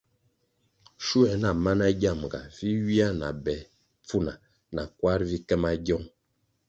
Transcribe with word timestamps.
Schuer 1.03 1.35
na 1.41 1.49
mana 1.63 1.85
giamga 2.01 2.39
vi 2.55 2.67
ywia 2.77 3.07
na 3.19 3.27
be 3.43 3.55
pfuna 4.07 4.33
na 4.75 4.83
kwar 4.97 5.19
vi 5.29 5.37
ke 5.47 5.55
magiong. 5.63 6.07